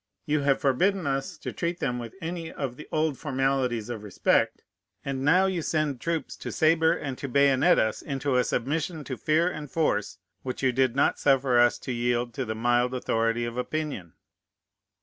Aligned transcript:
You 0.25 0.39
have 0.39 0.59
forbidden 0.59 1.05
us 1.05 1.37
to 1.37 1.53
treat 1.53 1.79
them 1.79 1.99
with 1.99 2.15
any 2.23 2.51
of 2.51 2.75
the 2.75 2.87
old 2.91 3.19
formalities 3.19 3.87
of 3.87 4.01
respect; 4.01 4.63
and 5.05 5.23
now 5.23 5.45
you 5.45 5.61
send 5.61 6.01
troops 6.01 6.35
to 6.37 6.51
sabre 6.51 6.93
and 6.97 7.19
to 7.19 7.27
bayonet 7.29 7.77
us 7.77 8.01
into 8.01 8.35
a 8.35 8.43
submission 8.43 9.03
to 9.03 9.15
fear 9.15 9.47
and 9.47 9.69
force 9.69 10.17
which 10.41 10.63
you 10.63 10.71
did 10.71 10.95
not 10.95 11.19
suffer 11.19 11.59
us 11.59 11.77
to 11.77 11.91
yield 11.91 12.33
to 12.33 12.45
the 12.45 12.55
mild 12.55 12.95
authority 12.95 13.45
of 13.45 13.57
opinion." 13.57 14.13